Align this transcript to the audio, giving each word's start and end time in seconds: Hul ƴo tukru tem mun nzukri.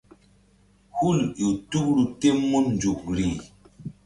Hul 0.97 1.19
ƴo 1.39 1.47
tukru 1.69 2.03
tem 2.19 2.37
mun 2.49 2.65
nzukri. 2.75 3.25